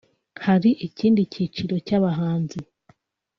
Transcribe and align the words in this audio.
Hari 0.45 0.71
ikindi 0.87 1.21
cyiciro 1.31 1.75
cy’abahanzi 1.87 2.59